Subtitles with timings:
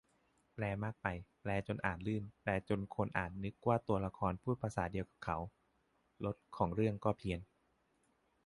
[0.53, 1.07] แปลมากไป
[1.41, 5.37] แปลจนอ่านลื่น แปลจนคนอ่านนึกว่าตัวละครพูดภาษาเดียวกับเขา
[6.25, 7.39] รสของเรื่องก็เพี้ยน